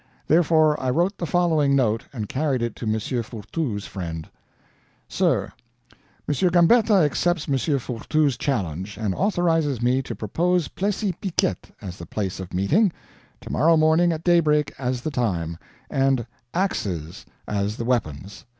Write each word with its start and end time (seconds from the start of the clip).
Therefore 0.25 0.79
I 0.79 0.89
wrote 0.89 1.19
the 1.19 1.27
following 1.27 1.75
note 1.75 2.05
and 2.11 2.27
carried 2.27 2.63
it 2.63 2.75
to 2.77 2.87
M. 2.87 2.93
Fourtou's 2.95 3.85
friend: 3.85 4.27
Sir: 5.07 5.53
M. 6.27 6.33
Gambetta 6.49 6.95
accepts 7.05 7.47
M. 7.47 7.53
Fourtou's 7.77 8.35
challenge, 8.35 8.97
and 8.97 9.13
authorizes 9.13 9.79
me 9.79 10.01
to 10.01 10.15
propose 10.15 10.69
Plessis 10.69 11.13
Piquet 11.21 11.73
as 11.83 11.99
the 11.99 12.07
place 12.07 12.39
of 12.39 12.51
meeting; 12.51 12.91
tomorrow 13.39 13.77
morning 13.77 14.11
at 14.11 14.23
daybreak 14.23 14.73
as 14.79 15.01
the 15.01 15.11
time; 15.11 15.59
and 15.87 16.25
axes 16.51 17.27
as 17.47 17.77
the 17.77 17.85
weapons. 17.85 18.45